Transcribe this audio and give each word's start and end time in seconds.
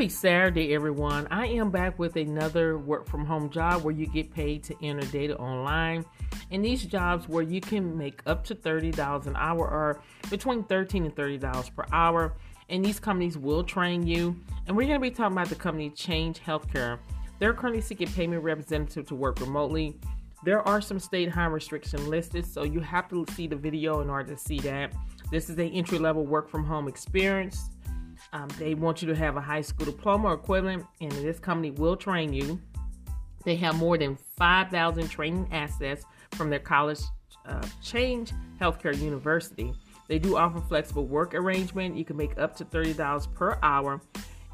Happy 0.00 0.08
Saturday, 0.08 0.74
everyone. 0.74 1.28
I 1.30 1.48
am 1.48 1.70
back 1.70 1.98
with 1.98 2.16
another 2.16 2.78
work 2.78 3.06
from 3.06 3.26
home 3.26 3.50
job 3.50 3.82
where 3.82 3.92
you 3.92 4.06
get 4.06 4.32
paid 4.32 4.64
to 4.64 4.74
enter 4.82 5.06
data 5.08 5.36
online. 5.36 6.06
And 6.50 6.64
these 6.64 6.84
jobs 6.84 7.28
where 7.28 7.42
you 7.42 7.60
can 7.60 7.98
make 7.98 8.22
up 8.24 8.42
to 8.44 8.54
$30 8.54 9.26
an 9.26 9.36
hour 9.36 9.58
or 9.58 10.00
between 10.30 10.64
13 10.64 11.04
and 11.04 11.14
$30 11.14 11.76
per 11.76 11.84
hour. 11.92 12.32
And 12.70 12.82
these 12.82 12.98
companies 12.98 13.36
will 13.36 13.62
train 13.62 14.06
you. 14.06 14.34
And 14.66 14.74
we're 14.74 14.86
going 14.86 14.98
to 14.98 15.02
be 15.02 15.10
talking 15.10 15.36
about 15.36 15.50
the 15.50 15.54
company 15.54 15.90
Change 15.90 16.40
Healthcare. 16.40 16.98
They're 17.38 17.52
currently 17.52 17.82
seeking 17.82 18.08
payment 18.08 18.42
representative 18.42 19.04
to 19.08 19.14
work 19.14 19.38
remotely. 19.38 19.98
There 20.42 20.66
are 20.66 20.80
some 20.80 20.98
state 20.98 21.28
high 21.28 21.44
restrictions 21.44 22.08
listed, 22.08 22.46
so 22.46 22.62
you 22.62 22.80
have 22.80 23.10
to 23.10 23.26
see 23.34 23.46
the 23.46 23.56
video 23.56 24.00
in 24.00 24.08
order 24.08 24.34
to 24.34 24.40
see 24.40 24.60
that. 24.60 24.94
This 25.30 25.50
is 25.50 25.58
a 25.58 25.64
entry 25.64 25.98
level 25.98 26.24
work 26.24 26.48
from 26.48 26.64
home 26.64 26.88
experience. 26.88 27.68
Um, 28.32 28.48
they 28.58 28.74
want 28.74 29.02
you 29.02 29.08
to 29.08 29.16
have 29.16 29.36
a 29.36 29.40
high 29.40 29.60
school 29.60 29.86
diploma 29.86 30.28
or 30.28 30.34
equivalent, 30.34 30.84
and 31.00 31.10
this 31.12 31.38
company 31.38 31.70
will 31.72 31.96
train 31.96 32.32
you. 32.32 32.60
They 33.44 33.56
have 33.56 33.76
more 33.76 33.96
than 33.98 34.18
5,000 34.36 35.08
training 35.08 35.48
assets 35.50 36.04
from 36.32 36.50
their 36.50 36.58
college 36.58 37.00
uh, 37.46 37.66
Change 37.82 38.32
Healthcare 38.60 38.96
University. 38.96 39.72
They 40.08 40.18
do 40.18 40.36
offer 40.36 40.60
flexible 40.60 41.06
work 41.06 41.34
arrangement. 41.34 41.96
You 41.96 42.04
can 42.04 42.16
make 42.16 42.38
up 42.38 42.56
to 42.56 42.64
$30 42.64 43.34
per 43.34 43.58
hour, 43.62 44.00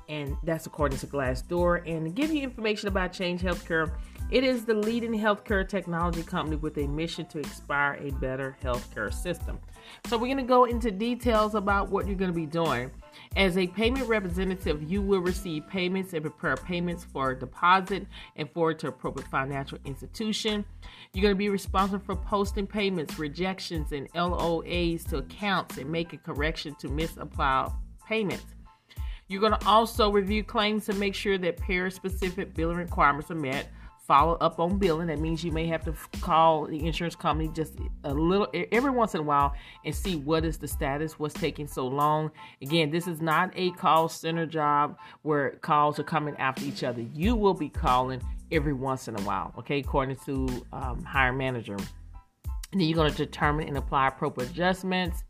and 0.08 0.36
that's 0.44 0.66
according 0.66 0.98
to 0.98 1.06
Glassdoor. 1.06 1.82
And 1.86 2.06
to 2.06 2.10
give 2.10 2.32
you 2.32 2.42
information 2.42 2.88
about 2.88 3.12
Change 3.12 3.42
Healthcare, 3.42 3.92
it 4.30 4.42
is 4.42 4.64
the 4.64 4.74
leading 4.74 5.12
healthcare 5.12 5.66
technology 5.66 6.22
company 6.22 6.56
with 6.56 6.76
a 6.78 6.86
mission 6.88 7.26
to 7.26 7.38
inspire 7.38 7.94
a 8.00 8.10
better 8.14 8.56
healthcare 8.62 9.12
system. 9.12 9.60
So, 10.06 10.18
we're 10.18 10.26
going 10.26 10.38
to 10.38 10.42
go 10.42 10.64
into 10.64 10.90
details 10.90 11.54
about 11.54 11.90
what 11.90 12.06
you're 12.06 12.16
going 12.16 12.32
to 12.32 12.36
be 12.36 12.46
doing. 12.46 12.90
As 13.36 13.56
a 13.56 13.68
payment 13.68 14.08
representative, 14.08 14.82
you 14.82 15.00
will 15.00 15.20
receive 15.20 15.68
payments 15.68 16.12
and 16.12 16.22
prepare 16.22 16.56
payments 16.56 17.04
for 17.04 17.34
deposit 17.34 18.06
and 18.34 18.50
forward 18.50 18.80
to 18.80 18.88
appropriate 18.88 19.28
financial 19.30 19.78
institution. 19.84 20.64
You're 21.12 21.22
going 21.22 21.34
to 21.34 21.38
be 21.38 21.48
responsible 21.48 22.04
for 22.04 22.16
posting 22.16 22.66
payments, 22.66 23.20
rejections, 23.20 23.92
and 23.92 24.12
LOAs 24.12 25.08
to 25.10 25.18
accounts 25.18 25.78
and 25.78 25.88
making 25.88 26.18
correction 26.20 26.74
to 26.80 26.88
misapplied 26.88 27.70
payments. 28.08 28.44
You're 29.28 29.40
going 29.40 29.58
to 29.58 29.66
also 29.66 30.10
review 30.10 30.44
claims 30.44 30.86
to 30.86 30.94
make 30.94 31.14
sure 31.14 31.38
that 31.38 31.56
payer 31.56 31.90
specific 31.90 32.54
billing 32.54 32.76
requirements 32.76 33.30
are 33.30 33.36
met 33.36 33.68
follow 34.06 34.34
up 34.34 34.60
on 34.60 34.78
billing. 34.78 35.08
That 35.08 35.18
means 35.18 35.42
you 35.42 35.52
may 35.52 35.66
have 35.66 35.84
to 35.84 35.94
call 36.20 36.66
the 36.66 36.86
insurance 36.86 37.16
company 37.16 37.50
just 37.52 37.74
a 38.04 38.14
little 38.14 38.48
every 38.72 38.90
once 38.90 39.14
in 39.14 39.20
a 39.20 39.24
while 39.24 39.54
and 39.84 39.94
see 39.94 40.16
what 40.16 40.44
is 40.44 40.58
the 40.58 40.68
status, 40.68 41.18
what's 41.18 41.34
taking 41.34 41.66
so 41.66 41.86
long. 41.86 42.30
Again, 42.62 42.90
this 42.90 43.06
is 43.06 43.20
not 43.20 43.50
a 43.56 43.70
call 43.72 44.08
center 44.08 44.46
job 44.46 44.96
where 45.22 45.50
calls 45.62 45.98
are 45.98 46.04
coming 46.04 46.36
after 46.36 46.64
each 46.64 46.84
other. 46.84 47.02
You 47.14 47.34
will 47.34 47.54
be 47.54 47.68
calling 47.68 48.22
every 48.52 48.72
once 48.72 49.08
in 49.08 49.18
a 49.18 49.22
while, 49.22 49.52
okay, 49.58 49.80
according 49.80 50.16
to 50.26 50.64
um, 50.72 51.02
hire 51.02 51.32
manager. 51.32 51.76
And 52.72 52.80
then 52.80 52.88
you're 52.88 52.96
going 52.96 53.10
to 53.10 53.16
determine 53.16 53.68
and 53.68 53.76
apply 53.76 54.08
appropriate 54.08 54.50
adjustments. 54.50 55.24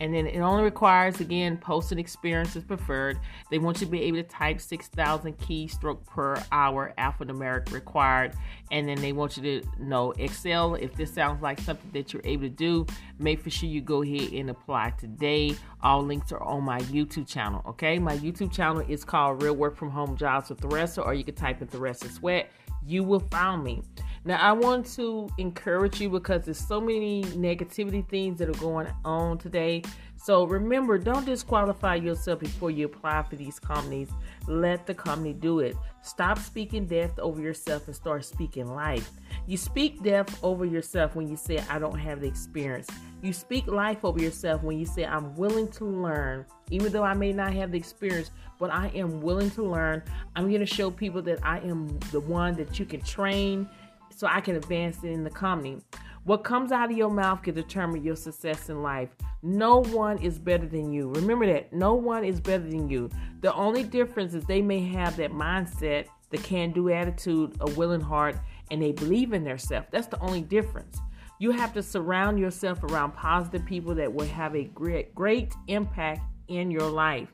And 0.00 0.14
then 0.14 0.26
it 0.26 0.40
only 0.40 0.62
requires, 0.62 1.20
again, 1.20 1.58
posting 1.58 1.98
experience 1.98 2.56
is 2.56 2.64
preferred. 2.64 3.18
They 3.50 3.58
want 3.58 3.80
you 3.80 3.86
to 3.86 3.90
be 3.90 4.02
able 4.02 4.18
to 4.18 4.22
type 4.22 4.60
6,000 4.60 5.36
keystroke 5.38 6.06
per 6.06 6.42
hour, 6.52 6.94
alphanumeric 6.96 7.70
required. 7.72 8.34
And 8.70 8.88
then 8.88 9.00
they 9.00 9.12
want 9.12 9.36
you 9.36 9.42
to 9.42 9.68
know 9.78 10.12
Excel. 10.12 10.74
If 10.74 10.94
this 10.94 11.12
sounds 11.12 11.42
like 11.42 11.60
something 11.60 11.90
that 11.92 12.12
you're 12.12 12.22
able 12.24 12.44
to 12.44 12.48
do, 12.48 12.86
make 13.18 13.40
for 13.40 13.50
sure 13.50 13.68
you 13.68 13.82
go 13.82 14.02
ahead 14.02 14.32
and 14.32 14.50
apply 14.50 14.94
today. 14.98 15.54
All 15.82 16.02
links 16.02 16.32
are 16.32 16.42
on 16.42 16.62
my 16.62 16.80
YouTube 16.82 17.26
channel, 17.28 17.62
okay? 17.66 17.98
My 17.98 18.16
YouTube 18.16 18.52
channel 18.52 18.82
is 18.88 19.04
called 19.04 19.42
Real 19.42 19.54
Work 19.54 19.76
From 19.76 19.90
Home 19.90 20.16
Jobs 20.16 20.48
with 20.48 20.60
Theresa, 20.60 21.02
or 21.02 21.14
you 21.14 21.24
can 21.24 21.34
type 21.34 21.60
in 21.60 21.68
Theresa 21.68 22.08
Sweat. 22.08 22.50
You 22.86 23.04
will 23.04 23.20
find 23.20 23.62
me. 23.62 23.82
Now, 24.24 24.36
I 24.36 24.52
want 24.52 24.84
to 24.96 25.30
encourage 25.38 25.98
you 25.98 26.10
because 26.10 26.44
there's 26.44 26.58
so 26.58 26.78
many 26.78 27.24
negativity 27.24 28.06
things 28.06 28.38
that 28.38 28.50
are 28.50 28.60
going 28.60 28.86
on 29.02 29.38
today. 29.38 29.82
So 30.16 30.44
remember, 30.44 30.98
don't 30.98 31.24
disqualify 31.24 31.94
yourself 31.94 32.40
before 32.40 32.70
you 32.70 32.84
apply 32.84 33.22
for 33.22 33.36
these 33.36 33.58
companies. 33.58 34.10
Let 34.46 34.86
the 34.86 34.92
company 34.92 35.32
do 35.32 35.60
it. 35.60 35.74
Stop 36.02 36.38
speaking 36.38 36.84
death 36.84 37.18
over 37.18 37.40
yourself 37.40 37.86
and 37.86 37.96
start 37.96 38.26
speaking 38.26 38.66
life. 38.66 39.10
You 39.46 39.56
speak 39.56 40.02
death 40.02 40.38
over 40.44 40.66
yourself 40.66 41.16
when 41.16 41.26
you 41.26 41.36
say, 41.36 41.64
I 41.70 41.78
don't 41.78 41.98
have 41.98 42.20
the 42.20 42.28
experience. 42.28 42.88
You 43.22 43.32
speak 43.32 43.66
life 43.66 44.04
over 44.04 44.20
yourself 44.20 44.62
when 44.62 44.78
you 44.78 44.84
say, 44.84 45.06
I'm 45.06 45.34
willing 45.36 45.68
to 45.72 45.86
learn, 45.86 46.44
even 46.70 46.92
though 46.92 47.04
I 47.04 47.14
may 47.14 47.32
not 47.32 47.54
have 47.54 47.72
the 47.72 47.78
experience, 47.78 48.30
but 48.58 48.70
I 48.70 48.88
am 48.94 49.22
willing 49.22 49.50
to 49.52 49.62
learn. 49.62 50.02
I'm 50.36 50.48
going 50.48 50.60
to 50.60 50.66
show 50.66 50.90
people 50.90 51.22
that 51.22 51.38
I 51.42 51.60
am 51.60 51.98
the 52.12 52.20
one 52.20 52.54
that 52.56 52.78
you 52.78 52.84
can 52.84 53.00
train 53.00 53.66
so 54.14 54.26
I 54.26 54.40
can 54.40 54.56
advance 54.56 55.02
in 55.02 55.24
the 55.24 55.30
company. 55.30 55.78
What 56.24 56.44
comes 56.44 56.70
out 56.70 56.90
of 56.90 56.96
your 56.96 57.10
mouth 57.10 57.42
can 57.42 57.54
determine 57.54 58.04
your 58.04 58.16
success 58.16 58.68
in 58.68 58.82
life. 58.82 59.08
No 59.42 59.78
one 59.78 60.18
is 60.18 60.38
better 60.38 60.66
than 60.66 60.92
you. 60.92 61.08
Remember 61.08 61.46
that. 61.46 61.72
No 61.72 61.94
one 61.94 62.24
is 62.24 62.40
better 62.40 62.62
than 62.62 62.88
you. 62.90 63.08
The 63.40 63.54
only 63.54 63.82
difference 63.82 64.34
is 64.34 64.44
they 64.44 64.60
may 64.60 64.80
have 64.80 65.16
that 65.16 65.32
mindset, 65.32 66.06
the 66.28 66.36
can 66.36 66.72
do 66.72 66.90
attitude, 66.90 67.56
a 67.60 67.70
willing 67.70 68.02
heart, 68.02 68.36
and 68.70 68.82
they 68.82 68.92
believe 68.92 69.32
in 69.32 69.44
themselves. 69.44 69.88
That's 69.90 70.08
the 70.08 70.20
only 70.20 70.42
difference. 70.42 70.98
You 71.38 71.52
have 71.52 71.72
to 71.72 71.82
surround 71.82 72.38
yourself 72.38 72.84
around 72.84 73.12
positive 73.12 73.64
people 73.64 73.94
that 73.94 74.12
will 74.12 74.26
have 74.26 74.54
a 74.54 74.64
great, 74.64 75.14
great 75.14 75.54
impact 75.68 76.20
in 76.48 76.70
your 76.70 76.90
life, 76.90 77.28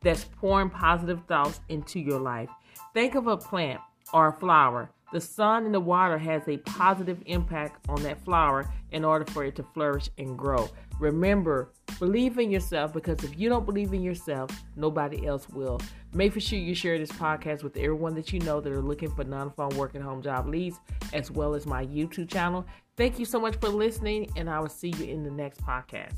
that's 0.00 0.24
pouring 0.24 0.70
positive 0.70 1.20
thoughts 1.26 1.60
into 1.68 2.00
your 2.00 2.20
life. 2.20 2.48
Think 2.94 3.14
of 3.16 3.26
a 3.26 3.36
plant 3.36 3.80
or 4.14 4.28
a 4.28 4.32
flower. 4.32 4.90
The 5.12 5.20
sun 5.20 5.64
and 5.64 5.74
the 5.74 5.80
water 5.80 6.18
has 6.18 6.48
a 6.48 6.56
positive 6.58 7.22
impact 7.26 7.88
on 7.88 8.02
that 8.02 8.24
flower 8.24 8.72
in 8.90 9.04
order 9.04 9.24
for 9.30 9.44
it 9.44 9.54
to 9.56 9.62
flourish 9.62 10.08
and 10.18 10.36
grow. 10.36 10.68
Remember, 10.98 11.72
believe 11.98 12.38
in 12.38 12.50
yourself 12.50 12.92
because 12.92 13.22
if 13.22 13.38
you 13.38 13.48
don't 13.48 13.66
believe 13.66 13.92
in 13.92 14.02
yourself, 14.02 14.50
nobody 14.76 15.26
else 15.26 15.48
will. 15.48 15.80
Make 16.12 16.40
sure 16.40 16.58
you 16.58 16.74
share 16.74 16.98
this 16.98 17.12
podcast 17.12 17.62
with 17.62 17.76
everyone 17.76 18.14
that 18.14 18.32
you 18.32 18.40
know 18.40 18.60
that 18.60 18.72
are 18.72 18.82
looking 18.82 19.10
for 19.14 19.24
non-phone 19.24 19.76
work 19.76 19.94
and 19.94 20.04
home 20.04 20.22
job 20.22 20.48
leads, 20.48 20.80
as 21.12 21.30
well 21.30 21.54
as 21.54 21.66
my 21.66 21.84
YouTube 21.86 22.30
channel. 22.30 22.64
Thank 22.96 23.18
you 23.18 23.24
so 23.24 23.40
much 23.40 23.56
for 23.56 23.68
listening, 23.68 24.30
and 24.36 24.48
I 24.48 24.60
will 24.60 24.68
see 24.68 24.92
you 24.96 25.06
in 25.06 25.24
the 25.24 25.30
next 25.30 25.60
podcast. 25.60 26.14